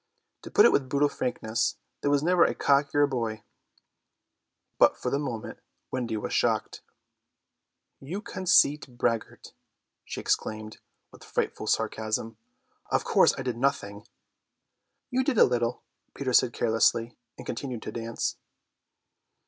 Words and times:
To 0.41 0.49
put 0.49 0.65
it 0.65 0.71
with 0.71 0.89
brutal 0.89 1.09
frankness, 1.09 1.77
there 2.01 2.09
never 2.11 2.41
was 2.41 2.49
a 2.49 2.55
cockier 2.55 3.05
boy. 3.07 3.43
But 4.79 4.97
for 4.97 5.11
the 5.11 5.19
moment 5.19 5.59
Wendy 5.91 6.17
was 6.17 6.33
shocked. 6.33 6.81
"You 7.99 8.19
conceit," 8.19 8.89
she 10.03 10.19
exclaimed, 10.19 10.79
with 11.11 11.23
frightful 11.23 11.67
sarcasm; 11.67 12.37
"of 12.89 13.03
course 13.03 13.35
I 13.37 13.43
did 13.43 13.57
nothing!" 13.57 14.07
"You 15.11 15.23
did 15.23 15.37
a 15.37 15.43
little," 15.45 15.83
Peter 16.15 16.33
said 16.33 16.51
carelessly, 16.51 17.15
and 17.37 17.45
continued 17.45 17.83
to 17.83 17.91
dance. 17.91 18.37